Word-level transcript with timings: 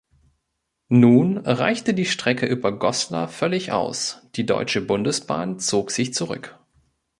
Nun 0.89 1.37
reichte 1.37 1.93
die 1.93 2.07
Strecke 2.07 2.47
über 2.47 2.71
Goslar 2.79 3.27
völlig 3.27 3.71
aus, 3.71 4.25
die 4.33 4.47
Deutsche 4.47 4.81
Bundesbahn 4.81 5.59
zog 5.59 5.91
sich 5.91 6.11
zurück. 6.11 6.57